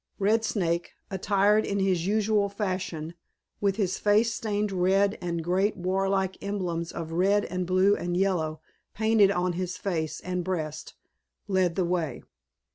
[0.17, 3.13] Red Snake, attired in his usual fashion,
[3.59, 8.61] with his face stained red and great warlike emblems of red and blue and yellow
[8.95, 10.95] painted on his face and breast,
[11.47, 12.23] led the way.